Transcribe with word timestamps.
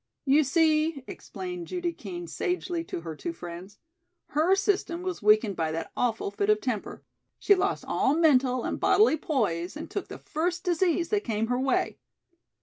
"You 0.25 0.43
see," 0.43 1.03
explained 1.05 1.67
Judy 1.67 1.93
Kean 1.93 2.25
sagely 2.25 2.83
to 2.85 3.01
her 3.01 3.15
two 3.15 3.33
friends, 3.33 3.77
"her 4.29 4.55
system 4.55 5.03
was 5.03 5.21
weakened 5.21 5.55
by 5.55 5.71
that 5.73 5.91
awful 5.95 6.31
fit 6.31 6.49
of 6.49 6.59
temper; 6.59 7.03
she 7.37 7.53
lost 7.53 7.85
all 7.85 8.15
mental 8.15 8.63
and 8.63 8.79
bodily 8.79 9.15
poise 9.15 9.77
and 9.77 9.91
took 9.91 10.07
the 10.07 10.17
first 10.17 10.63
disease 10.63 11.09
that 11.09 11.23
came 11.23 11.49
her 11.49 11.59
way." 11.59 11.99